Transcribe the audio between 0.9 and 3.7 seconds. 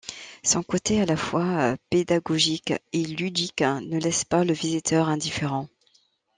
à la fois pédagogique et ludique